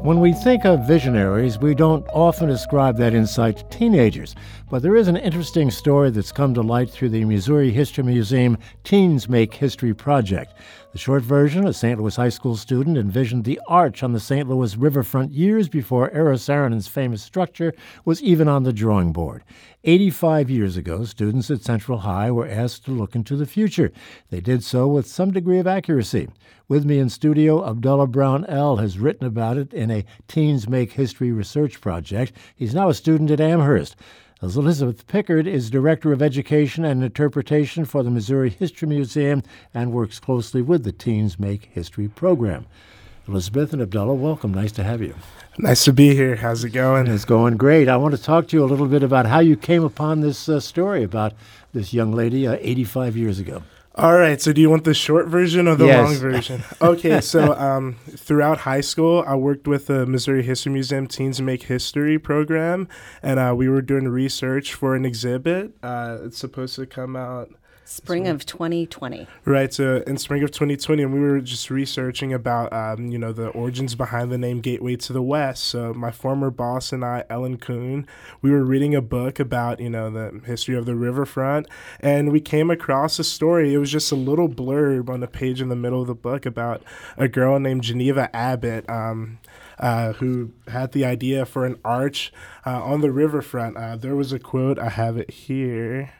[0.00, 4.36] When we think of visionaries, we don't often ascribe that insight to teenagers,
[4.70, 8.58] but there is an interesting story that's come to light through the Missouri History Museum
[8.84, 10.54] Teens Make History project.
[10.98, 12.00] The short version, a St.
[12.00, 14.48] Louis high school student envisioned the arch on the St.
[14.48, 17.72] Louis riverfront years before Eero Saarinen's famous structure
[18.04, 19.44] was even on the drawing board.
[19.84, 23.92] 85 years ago, students at Central High were asked to look into the future.
[24.30, 26.30] They did so with some degree of accuracy.
[26.66, 31.30] With me in studio, Abdullah Brownell has written about it in a Teens Make History
[31.30, 32.32] research project.
[32.56, 33.94] He's now a student at Amherst.
[34.40, 39.42] Elizabeth Pickard is Director of Education and Interpretation for the Missouri History Museum
[39.74, 42.64] and works closely with the Teens Make History program.
[43.26, 44.54] Elizabeth and Abdullah, welcome.
[44.54, 45.16] Nice to have you.
[45.58, 46.36] Nice to be here.
[46.36, 47.08] How's it going?
[47.08, 47.88] It's going great.
[47.88, 50.48] I want to talk to you a little bit about how you came upon this
[50.48, 51.32] uh, story about
[51.72, 53.64] this young lady uh, 85 years ago.
[53.98, 54.40] All right.
[54.40, 56.04] So, do you want the short version or the yes.
[56.04, 56.62] long version?
[56.80, 57.20] Okay.
[57.20, 62.16] so, um, throughout high school, I worked with the Missouri History Museum Teens Make History
[62.16, 62.86] program,
[63.22, 65.72] and uh, we were doing research for an exhibit.
[65.82, 67.50] Uh, it's supposed to come out
[67.90, 69.26] Spring of 2020.
[69.46, 69.72] Right.
[69.72, 73.48] So in spring of 2020, and we were just researching about, um, you know, the
[73.48, 75.64] origins behind the name Gateway to the West.
[75.64, 78.06] So my former boss and I, Ellen Kuhn,
[78.42, 81.66] we were reading a book about, you know, the history of the riverfront,
[81.98, 83.72] and we came across a story.
[83.72, 86.44] It was just a little blurb on the page in the middle of the book
[86.44, 86.82] about
[87.16, 88.88] a girl named Geneva Abbott.
[88.90, 89.38] Um,
[89.78, 92.32] uh, who had the idea for an arch
[92.66, 93.76] uh, on the riverfront.
[93.76, 96.12] Uh, there was a quote, I have it here.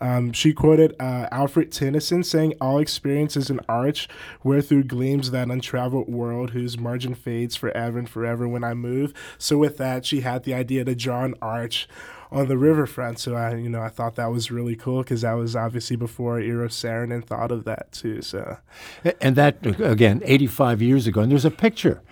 [0.00, 4.08] Um, she quoted uh, Alfred Tennyson saying, All experience is an arch
[4.42, 9.12] where through gleams that untraveled world whose margin fades forever and forever when I move.
[9.38, 11.88] So with that, she had the idea to draw an arch
[12.30, 13.18] on the riverfront.
[13.18, 16.38] So I, you know, I thought that was really cool because that was obviously before
[16.38, 18.22] Eero Saarinen thought of that too.
[18.22, 18.58] So,
[19.20, 22.02] and that again, 85 years ago, and there's a picture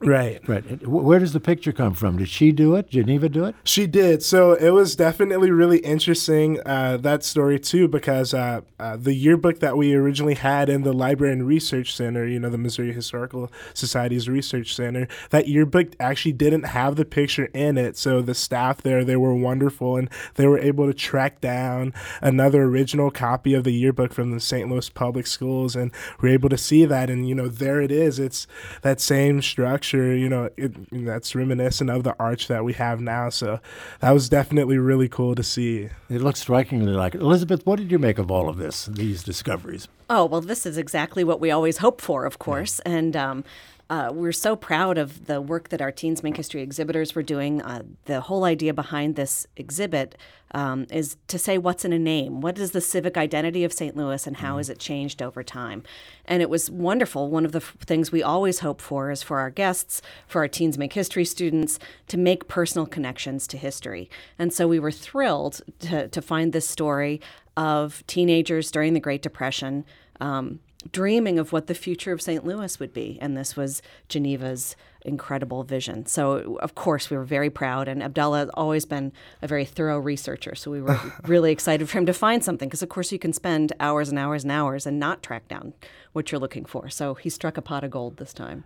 [0.00, 0.46] Right.
[0.48, 0.86] Right.
[0.86, 2.18] Where does the picture come from?
[2.18, 2.88] Did she do it?
[2.88, 3.56] Geneva do it?
[3.64, 4.22] She did.
[4.22, 9.58] So it was definitely really interesting, uh, that story too, because uh, uh, the yearbook
[9.58, 13.50] that we originally had in the Library and Research Center, you know, the Missouri Historical
[13.74, 17.96] Society's Research Center, that yearbook actually didn't have the picture in it.
[17.96, 22.62] So the staff there, they were wonderful and they were able to track down another
[22.62, 24.70] original copy of the yearbook from the St.
[24.70, 25.74] Louis Public Schools.
[25.74, 27.10] And we're able to see that.
[27.10, 28.20] And, you know, there it is.
[28.20, 28.46] It's
[28.82, 33.00] that same structure structure, you know, it, that's reminiscent of the arch that we have
[33.00, 33.30] now.
[33.30, 33.60] So
[34.00, 35.88] that was definitely really cool to see.
[36.10, 37.20] It looks strikingly like it.
[37.20, 39.88] Elizabeth, what did you make of all of this, these discoveries?
[40.10, 42.80] Oh, well, this is exactly what we always hope for, of course.
[42.84, 42.92] Yeah.
[42.92, 43.44] And um,
[43.90, 47.62] uh, we're so proud of the work that our Teens Make History exhibitors were doing.
[47.62, 50.16] Uh, the whole idea behind this exhibit
[50.52, 52.42] um, is to say what's in a name.
[52.42, 53.96] What is the civic identity of St.
[53.96, 54.56] Louis and how mm-hmm.
[54.58, 55.84] has it changed over time?
[56.26, 57.30] And it was wonderful.
[57.30, 60.48] One of the f- things we always hope for is for our guests, for our
[60.48, 61.78] Teens Make History students,
[62.08, 64.10] to make personal connections to history.
[64.38, 67.22] And so we were thrilled to, to find this story
[67.56, 69.86] of teenagers during the Great Depression.
[70.20, 70.60] Um,
[70.92, 72.44] dreaming of what the future of St.
[72.44, 73.18] Louis would be.
[73.20, 76.06] And this was Geneva's incredible vision.
[76.06, 77.88] So, of course, we were very proud.
[77.88, 80.54] And Abdullah has always been a very thorough researcher.
[80.54, 83.32] So, we were really excited for him to find something because, of course, you can
[83.32, 85.72] spend hours and hours and hours and not track down
[86.12, 86.88] what you're looking for.
[86.88, 88.64] So, he struck a pot of gold this time.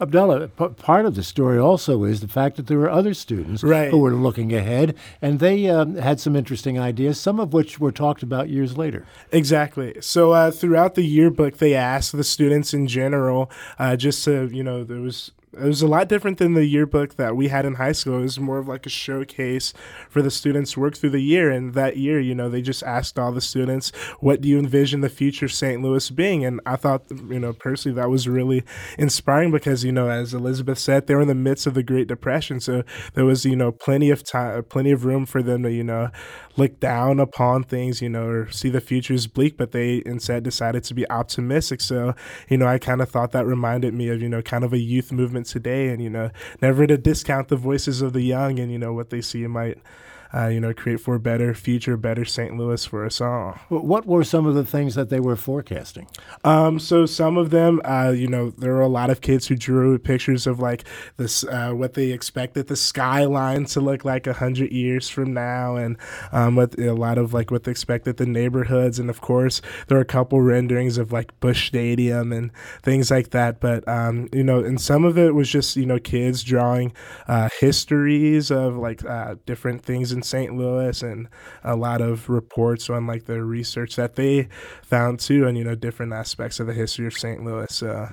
[0.00, 3.62] Abdullah, p- part of the story also is the fact that there were other students
[3.62, 3.90] right.
[3.90, 7.92] who were looking ahead and they um, had some interesting ideas, some of which were
[7.92, 9.06] talked about years later.
[9.32, 9.96] Exactly.
[10.00, 14.62] So, uh, throughout the yearbook, they asked the students in general uh, just to, you
[14.62, 17.74] know, there was it was a lot different than the yearbook that we had in
[17.74, 18.18] high school.
[18.18, 19.72] It was more of like a showcase
[20.08, 21.50] for the students work through the year.
[21.50, 25.00] And that year, you know, they just asked all the students, what do you envision
[25.00, 25.82] the future of St.
[25.82, 26.44] Louis being?
[26.44, 28.62] And I thought, you know, personally, that was really
[28.96, 32.06] inspiring because, you know, as Elizabeth said, they were in the midst of the Great
[32.06, 32.60] Depression.
[32.60, 35.84] So there was, you know, plenty of time, plenty of room for them to, you
[35.84, 36.10] know,
[36.56, 40.44] look down upon things, you know, or see the future as bleak, but they instead
[40.44, 41.80] decided to be optimistic.
[41.80, 42.14] So,
[42.48, 44.78] you know, I kind of thought that reminded me of, you know, kind of a
[44.78, 48.70] youth movement today and, you know, never to discount the voices of the young and,
[48.70, 49.78] you know, what they see might
[50.32, 52.56] uh, you know, create for a better future, better St.
[52.56, 53.58] Louis for us all.
[53.68, 56.06] What were some of the things that they were forecasting?
[56.44, 59.56] Um, so some of them, uh, you know, there were a lot of kids who
[59.56, 60.84] drew pictures of like
[61.16, 65.76] this, uh, what they expected the skyline to look like a hundred years from now,
[65.76, 65.96] and
[66.32, 69.96] um, what a lot of like what they expected the neighborhoods, and of course there
[69.96, 73.60] were a couple renderings of like Busch Stadium and things like that.
[73.60, 76.92] But um, you know, and some of it was just you know kids drawing
[77.26, 80.56] uh, histories of like uh, different things in St.
[80.56, 81.28] Louis, and
[81.64, 84.48] a lot of reports on like the research that they
[84.82, 87.44] found too, and you know different aspects of the history of St.
[87.44, 87.82] Louis.
[87.82, 88.12] Uh,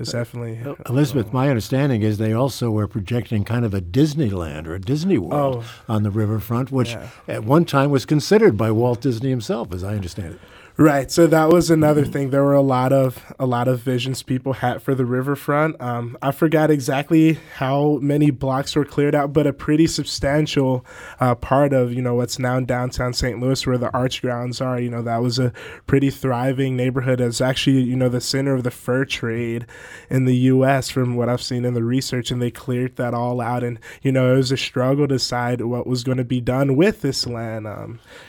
[0.00, 1.32] it's definitely Elizabeth.
[1.32, 5.64] My understanding is they also were projecting kind of a Disneyland or a Disney World
[5.64, 5.92] Oh.
[5.92, 7.08] on the riverfront, which Yeah.
[7.26, 10.40] at one time was considered by Walt Disney himself, as I understand it.
[10.80, 11.10] Right.
[11.10, 12.30] So that was another thing.
[12.30, 15.74] There were a lot of a lot of visions people had for the riverfront.
[15.80, 20.86] Um, I forgot exactly how many blocks were cleared out, but a pretty substantial
[21.18, 23.40] uh, part of you know what's now downtown St.
[23.40, 24.78] Louis, where the arch grounds are.
[24.78, 25.52] You know that was a
[25.88, 27.20] pretty thriving neighborhood.
[27.20, 29.66] It's actually you know the center of the fur trade
[30.08, 30.90] in the U.S.
[30.90, 33.64] From what I've seen in the research, and they cleared that all out.
[33.64, 36.76] And you know it was a struggle to decide what was going to be done
[36.76, 37.66] with this land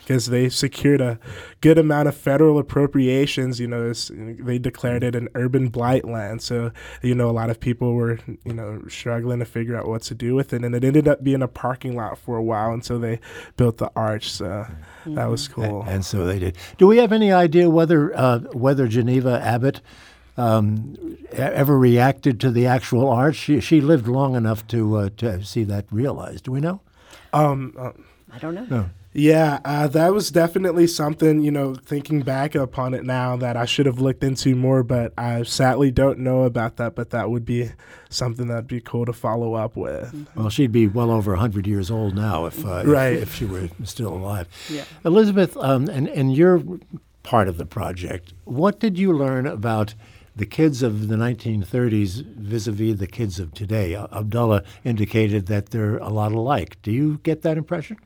[0.00, 1.20] because they secured a
[1.60, 3.60] good amount of federal appropriations.
[3.60, 6.42] You know, it's, they declared it an urban blight land.
[6.42, 6.72] So,
[7.02, 10.14] you know, a lot of people were, you know, struggling to figure out what to
[10.14, 10.64] do with it.
[10.64, 13.20] And it ended up being a parking lot for a while until they
[13.56, 14.30] built the arch.
[14.30, 14.66] So
[15.06, 15.84] that was cool.
[15.86, 16.56] And so they did.
[16.78, 19.80] Do we have any idea whether uh, whether Geneva Abbott
[20.36, 20.96] um,
[21.32, 23.36] e- ever reacted to the actual arch?
[23.36, 26.44] She, she lived long enough to uh, to see that realized.
[26.44, 26.80] Do we know?
[27.32, 27.92] Um, uh,
[28.32, 28.90] I don't know.
[29.12, 33.64] Yeah, uh, that was definitely something, you know, thinking back upon it now that I
[33.64, 36.94] should have looked into more, but I sadly don't know about that.
[36.94, 37.70] But that would be
[38.08, 40.28] something that'd be cool to follow up with.
[40.36, 43.14] Well, she'd be well over 100 years old now if, uh, if- Right.
[43.14, 44.46] if, she were still alive.
[44.70, 44.84] Yeah.
[45.04, 46.62] Elizabeth, um, and, and you're
[47.24, 48.32] part of the project.
[48.44, 49.94] What did you learn about
[50.40, 53.94] the kids of the 1930s vis-a-vis the kids of today?
[53.94, 56.80] Abdullah indicated that they're a lot alike.
[56.82, 57.98] Do you get that impression?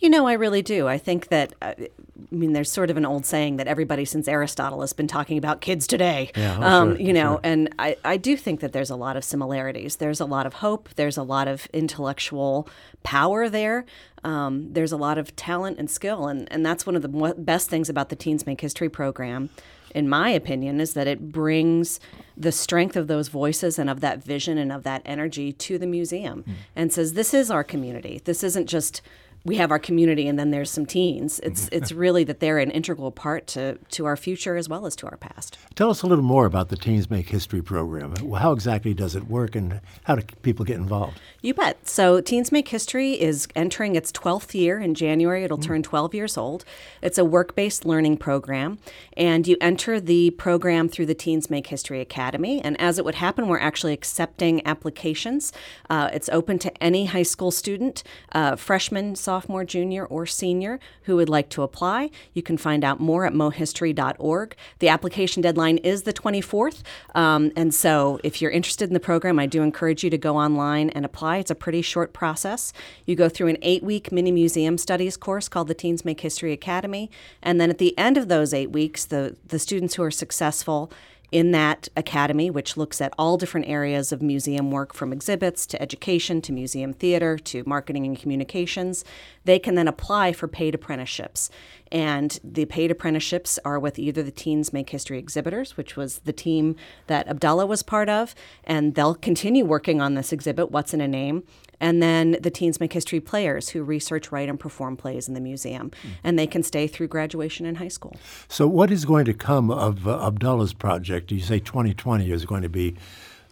[0.00, 0.86] You know, I really do.
[0.86, 1.88] I think that, uh, I
[2.30, 5.60] mean, there's sort of an old saying that everybody since Aristotle has been talking about
[5.60, 6.30] kids today.
[6.36, 7.40] Yeah, oh, um, sure, you know, sure.
[7.42, 9.96] and I, I do think that there's a lot of similarities.
[9.96, 10.90] There's a lot of hope.
[10.94, 12.68] There's a lot of intellectual
[13.02, 13.86] power there.
[14.22, 16.28] Um, there's a lot of talent and skill.
[16.28, 19.50] And, and that's one of the best things about the Teens Make History program,
[19.94, 22.00] in my opinion, is that it brings
[22.36, 25.86] the strength of those voices and of that vision and of that energy to the
[25.86, 26.52] museum hmm.
[26.76, 28.20] and says, this is our community.
[28.24, 29.02] This isn't just
[29.44, 31.40] we have our community and then there's some teens.
[31.40, 34.96] It's it's really that they're an integral part to to our future as well as
[34.96, 35.58] to our past.
[35.74, 38.14] Tell us a little more about the Teens Make History program.
[38.34, 41.20] How exactly does it work and how do people get involved?
[41.40, 41.88] You bet.
[41.88, 45.44] So Teens Make History is entering its 12th year in January.
[45.44, 46.64] It'll turn 12 years old.
[47.00, 48.78] It's a work-based learning program
[49.16, 53.16] and you enter the program through the Teens Make History Academy and as it would
[53.16, 55.52] happen we're actually accepting applications.
[55.88, 58.02] Uh, it's open to any high school student,
[58.32, 62.08] uh, freshman, sophomore, junior, or senior who would like to apply.
[62.32, 64.56] You can find out more at mohistory.org.
[64.78, 66.82] The application deadline is the 24th.
[67.14, 70.38] Um, and so if you're interested in the program, I do encourage you to go
[70.38, 71.36] online and apply.
[71.36, 72.72] It's a pretty short process.
[73.04, 76.54] You go through an eight week mini museum studies course called the Teens Make History
[76.54, 77.10] Academy.
[77.42, 80.90] And then at the end of those eight weeks, the, the students who are successful
[81.30, 85.82] in that academy, which looks at all different areas of museum work from exhibits to
[85.82, 89.04] education to museum theater to marketing and communications,
[89.44, 91.50] they can then apply for paid apprenticeships.
[91.92, 96.32] And the paid apprenticeships are with either the Teens Make History exhibitors, which was the
[96.32, 101.00] team that Abdullah was part of, and they'll continue working on this exhibit, What's in
[101.00, 101.44] a Name,
[101.80, 105.40] and then the Teens Make History players who research, write, and perform plays in the
[105.40, 105.90] museum.
[106.24, 108.16] And they can stay through graduation in high school.
[108.48, 111.30] So, what is going to come of uh, Abdullah's project?
[111.32, 112.96] You say 2020 is going to be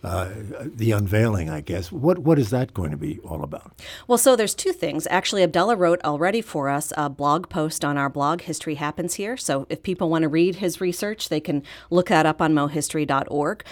[0.07, 0.31] uh,
[0.65, 1.91] the unveiling, I guess.
[1.91, 3.73] What What is that going to be all about?
[4.07, 5.09] Well, so there's two things.
[5.11, 9.37] Actually, Abdullah wrote already for us a blog post on our blog, History Happens Here.
[9.37, 13.65] So if people want to read his research, they can look that up on mohistory.org.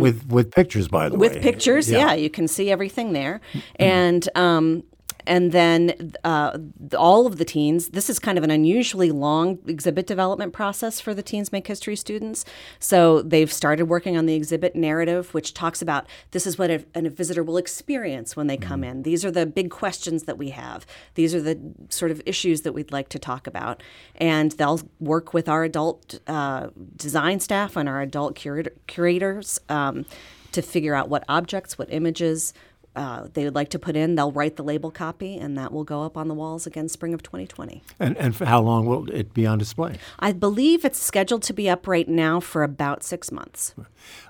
[0.00, 1.28] with with pictures, by the way.
[1.28, 2.14] Um, With pictures, yeah.
[2.14, 3.42] you can see everything there.
[3.76, 4.84] And um,
[5.26, 6.58] and then uh,
[6.96, 7.88] all of the teens.
[7.90, 11.96] This is kind of an unusually long exhibit development process for the Teens Make History
[11.96, 12.44] students.
[12.78, 16.84] So they've started working on the exhibit narrative, which talks about this is what a,
[16.94, 19.02] a visitor will experience when they come in.
[19.02, 20.86] These are the big questions that we have.
[21.14, 23.82] These are the sort of issues that we'd like to talk about.
[24.16, 30.06] And they'll work with our adult uh, design staff and our adult curator, curators um,
[30.52, 32.54] to figure out what objects, what images,
[32.96, 35.84] uh, they would like to put in, they'll write the label copy, and that will
[35.84, 37.82] go up on the walls again spring of 2020.
[37.98, 39.98] And, and for how long will it be on display?
[40.18, 43.74] I believe it's scheduled to be up right now for about six months.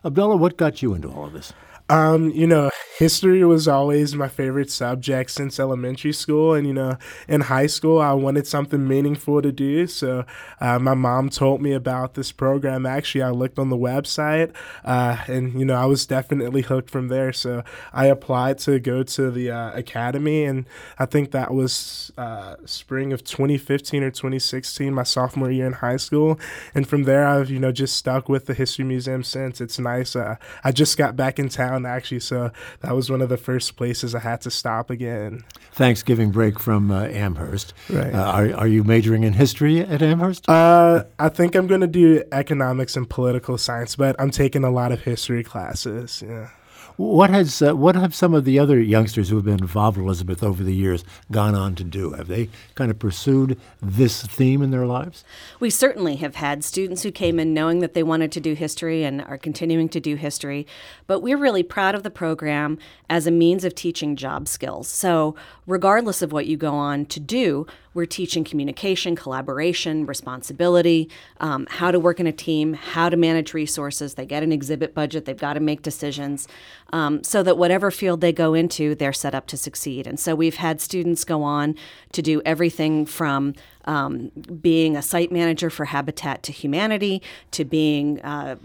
[0.04, 1.52] Abdullah, what got you into all of this?
[1.91, 6.55] Um, you know, history was always my favorite subject since elementary school.
[6.55, 6.97] And, you know,
[7.29, 9.87] in high school, I wanted something meaningful to do.
[9.87, 10.25] So
[10.61, 12.87] uh, my mom told me about this program.
[12.87, 17.09] Actually, I looked on the website uh, and, you know, I was definitely hooked from
[17.09, 17.33] there.
[17.33, 20.45] So I applied to go to the uh, academy.
[20.45, 20.64] And
[20.99, 25.97] I think that was uh, spring of 2015 or 2016, my sophomore year in high
[25.97, 26.38] school.
[26.75, 29.61] And from there, I've, you know, just stuck with the History Museum since.
[29.61, 30.14] It's nice.
[30.14, 32.50] Uh, I just got back in town actually, so
[32.81, 35.43] that was one of the first places I had to stop again.
[35.73, 37.75] Thanksgiving break from uh, Amherst.
[37.90, 38.14] Right.
[38.14, 40.49] Uh, are, are you majoring in history at Amherst?
[40.49, 44.71] Uh, I think I'm going to do economics and political science, but I'm taking a
[44.71, 46.23] lot of history classes.
[46.25, 46.50] Yeah.
[46.97, 50.07] What has uh, what have some of the other youngsters who have been involved with
[50.07, 52.12] Elizabeth over the years gone on to do?
[52.12, 55.25] Have they kind of pursued this theme in their lives?
[55.61, 59.05] We certainly have had students who came in knowing that they wanted to do history
[59.05, 60.67] and are continuing to do history,
[61.07, 62.79] but we're really proud of the program
[63.11, 64.88] as a means of teaching job skills.
[64.88, 65.35] So,
[65.67, 71.08] regardless of what you go on to do, we're teaching communication, collaboration, responsibility,
[71.40, 74.14] um, how to work in a team, how to manage resources.
[74.14, 76.46] They get an exhibit budget, they've got to make decisions
[76.92, 80.06] um, so that whatever field they go into, they're set up to succeed.
[80.06, 81.76] And so we've had students go on
[82.12, 83.54] to do everything from
[83.85, 87.23] um, being a site manager for Habitat to Humanity,
[87.53, 88.57] to being, uh,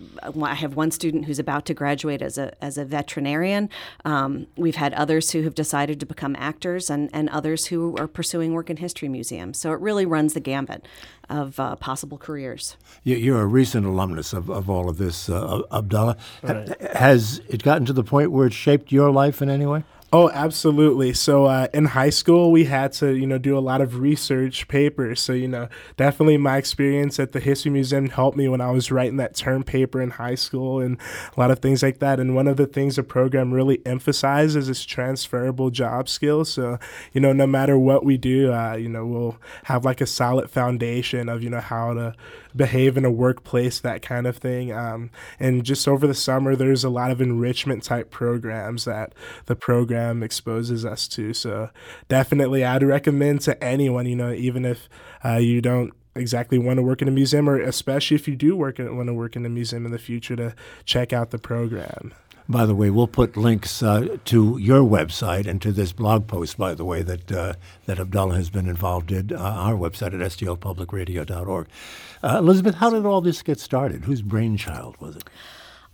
[0.42, 3.70] I have one student who's about to graduate as a, as a veterinarian.
[4.06, 8.08] Um, we've had others who have decided to become actors and, and others who are
[8.08, 9.58] pursuing work in history museums.
[9.58, 10.88] So it really runs the gambit
[11.30, 12.76] of uh, possible careers.
[13.04, 16.18] You're a recent alumnus of, of all of this, uh, Abdullah.
[16.42, 16.82] Right.
[16.96, 19.84] Has it gotten to the point where it shaped your life in any way?
[20.12, 21.14] Oh, absolutely.
[21.14, 24.68] So uh, in high school, we had to, you know, do a lot of research
[24.68, 25.22] papers.
[25.22, 28.92] So, you know, definitely my experience at the History Museum helped me when I was
[28.92, 30.98] writing that term paper in high school and
[31.38, 32.20] a lot of things like that.
[32.20, 36.52] And one of the things the program really emphasizes is transferable job skills.
[36.52, 36.80] So,
[37.14, 40.50] you know, no matter what we do, uh, you know, we'll have like a solid
[40.50, 42.16] foundation of, you know, how to
[42.56, 44.72] behave in a workplace, that kind of thing.
[44.72, 49.14] Um, and just over the summer, there's a lot of enrichment type programs that
[49.46, 51.34] the program exposes us to.
[51.34, 51.70] So
[52.08, 54.90] definitely, I'd recommend to anyone, you know, even if
[55.24, 58.56] uh, you don't exactly want to work in a museum, or especially if you do
[58.56, 61.40] work in, want to work in a museum in the future, to check out the
[61.40, 62.14] program.
[62.48, 66.58] By the way, we'll put links uh, to your website and to this blog post,
[66.58, 67.54] by the way, that uh,
[67.86, 71.68] that Abdullah has been involved in, uh, our website at stlpublicradio.org.
[72.24, 74.06] Uh, Elizabeth, how did all this get started?
[74.06, 75.24] Whose brainchild was it?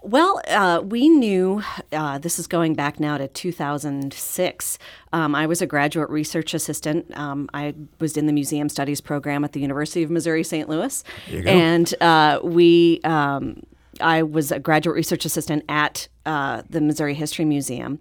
[0.06, 4.80] Well, uh, we knew uh, this is going back now to 2006.
[5.12, 7.18] Um, I was a graduate research assistant.
[7.18, 10.70] Um, I was in the museum studies program at the University of Missouri St.
[10.70, 11.04] Louis,
[11.48, 13.02] and uh, we.
[13.04, 13.64] Um,
[14.00, 17.98] I was a graduate research assistant at uh, the Missouri History Museum.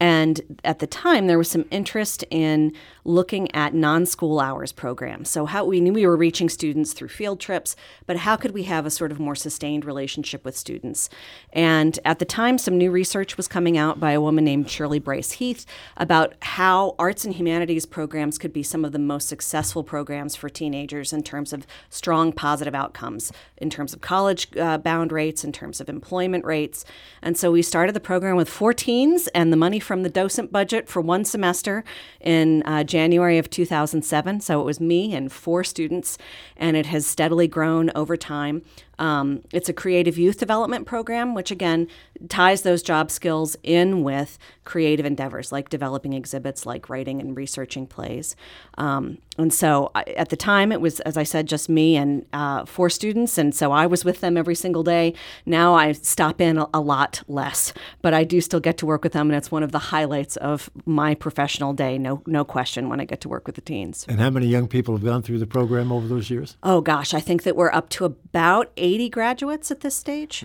[0.00, 2.72] And at the time, there was some interest in
[3.08, 5.30] looking at non-school hours programs.
[5.30, 7.74] So how we knew we were reaching students through field trips,
[8.06, 11.08] but how could we have a sort of more sustained relationship with students?
[11.50, 14.98] And at the time, some new research was coming out by a woman named Shirley
[14.98, 15.64] Brice Heath
[15.96, 20.50] about how arts and humanities programs could be some of the most successful programs for
[20.50, 25.52] teenagers in terms of strong positive outcomes, in terms of college uh, bound rates, in
[25.52, 26.84] terms of employment rates.
[27.22, 30.52] And so we started the program with four teens and the money from the docent
[30.52, 31.84] budget for one semester
[32.20, 32.97] in uh, January
[33.38, 34.40] of 2007.
[34.40, 36.18] So it was me and four students,
[36.56, 38.62] and it has steadily grown over time.
[38.98, 41.88] Um, it's a creative youth development program, which again
[42.28, 47.86] ties those job skills in with creative endeavors like developing exhibits, like writing and researching
[47.86, 48.36] plays.
[48.76, 52.26] Um, and so I, at the time, it was, as I said, just me and
[52.32, 53.38] uh, four students.
[53.38, 55.14] And so I was with them every single day.
[55.46, 59.04] Now I stop in a, a lot less, but I do still get to work
[59.04, 59.30] with them.
[59.30, 63.04] And it's one of the highlights of my professional day, no, no question, when I
[63.04, 64.04] get to work with the teens.
[64.08, 66.56] And how many young people have gone through the program over those years?
[66.64, 70.44] Oh, gosh, I think that we're up to about 80 graduates at this stage.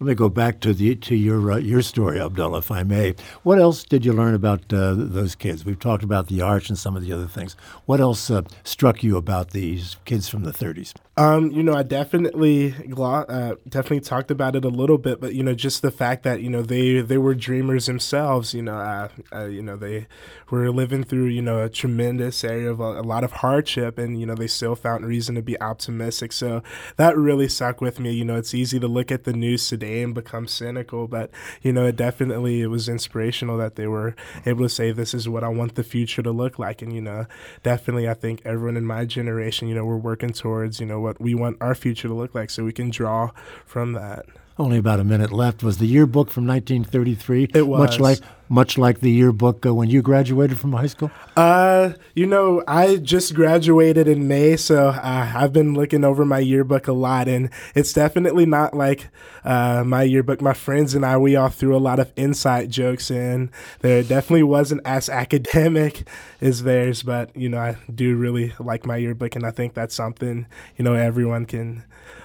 [0.00, 3.14] Let me go back to the to your uh, your story, Abdullah, if I may.
[3.42, 5.64] What else did you learn about uh, those kids?
[5.64, 7.56] We've talked about the arch and some of the other things.
[7.86, 10.94] What else uh, struck you about these kids from the 30s?
[11.16, 15.44] Um, you know, I definitely uh, definitely talked about it a little bit, but you
[15.44, 18.52] know, just the fact that you know they they were dreamers themselves.
[18.52, 20.08] You know, uh, uh, you know they
[20.50, 24.18] were living through you know a tremendous area of a, a, lot of hardship, and
[24.18, 26.32] you know they still found reason to be optimistic.
[26.32, 26.64] So
[26.96, 28.10] that really stuck with me.
[28.10, 31.30] You know, it's easy to look at the news today and become cynical, but
[31.62, 34.16] you know, it definitely it was inspirational that they were
[34.46, 37.00] able to say this is what I want the future to look like, and you
[37.00, 37.26] know,
[37.62, 41.20] definitely I think everyone in my generation, you know, we're working towards you know what
[41.20, 43.30] we want our future to look like so we can draw
[43.64, 44.26] from that.
[44.56, 45.64] Only about a minute left.
[45.64, 47.48] Was the yearbook from 1933?
[47.54, 47.80] It was.
[47.80, 51.10] Much like much like the yearbook uh, when you graduated from high school?
[51.36, 56.38] Uh, you know, I just graduated in May, so uh, I've been looking over my
[56.38, 59.08] yearbook a lot, and it's definitely not like
[59.44, 60.40] uh, my yearbook.
[60.40, 63.50] My friends and I, we all threw a lot of inside jokes in.
[63.80, 66.06] There definitely wasn't as academic
[66.40, 69.94] as theirs, but you know, I do really like my yearbook, and I think that's
[69.94, 70.46] something
[70.76, 71.82] you know everyone can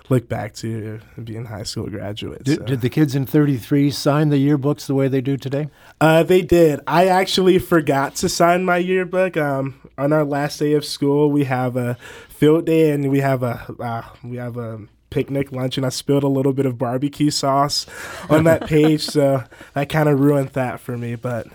[0.09, 2.43] look back to being high school graduates.
[2.43, 2.65] Did, so.
[2.65, 5.69] did the kids in 33 sign the yearbooks the way they do today?
[6.01, 6.79] Uh, they did.
[6.87, 9.37] I actually forgot to sign my yearbook.
[9.37, 11.95] Um, on our last day of school, we have a
[12.29, 16.23] field day and we have a uh, we have a picnic lunch, and I spilled
[16.23, 17.85] a little bit of barbecue sauce
[18.29, 21.15] on that page, so that kind of ruined that for me.
[21.15, 21.47] But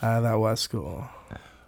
[0.00, 1.08] uh, that was cool.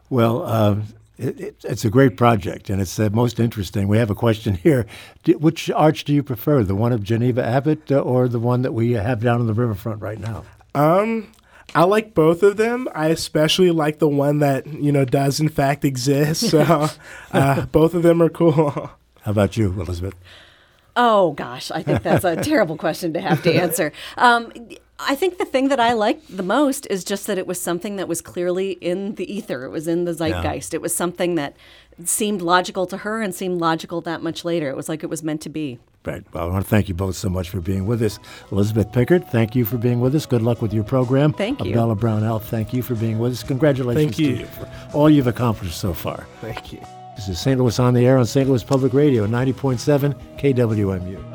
[0.08, 0.44] Well.
[0.44, 0.86] Um,
[1.18, 3.88] it, it, it's a great project, and it's the most interesting.
[3.88, 4.86] We have a question here.
[5.22, 8.62] Do, which arch do you prefer, the one of Geneva Abbott uh, or the one
[8.62, 10.44] that we have down on the riverfront right now?
[10.74, 11.32] Um,
[11.74, 12.88] I like both of them.
[12.94, 16.50] I especially like the one that you know does in fact exist.
[16.50, 16.88] So
[17.32, 18.70] uh, both of them are cool.
[19.22, 20.14] How about you, Elizabeth?
[20.96, 23.92] Oh gosh, I think that's a terrible question to have to answer.
[24.16, 24.52] Um,
[24.98, 27.96] I think the thing that I liked the most is just that it was something
[27.96, 29.64] that was clearly in the ether.
[29.64, 30.72] It was in the zeitgeist.
[30.72, 30.76] Yeah.
[30.78, 31.56] It was something that
[32.04, 34.68] seemed logical to her and seemed logical that much later.
[34.68, 35.78] It was like it was meant to be.
[36.04, 36.22] Right.
[36.32, 38.18] Well, I want to thank you both so much for being with us.
[38.52, 40.26] Elizabeth Pickard, thank you for being with us.
[40.26, 41.32] Good luck with your program.
[41.32, 41.70] Thank you.
[41.70, 43.42] Abdallah Brownell, thank you for being with us.
[43.42, 44.36] Congratulations thank you.
[44.36, 46.26] to you for all you've accomplished so far.
[46.40, 46.80] Thank you.
[47.16, 47.58] This is St.
[47.58, 48.48] Louis on the Air on St.
[48.48, 51.33] Louis Public Radio, 90.7 KWMU.